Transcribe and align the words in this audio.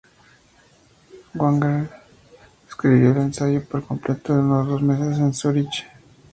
Wagner 1.35 1.87
escribió 2.67 3.11
el 3.11 3.17
ensayo 3.17 3.63
por 3.63 3.85
completo 3.85 4.33
en 4.33 4.39
unos 4.45 4.67
dos 4.67 4.81
meses, 4.81 5.19
en 5.19 5.31
Zúrich. 5.31 5.85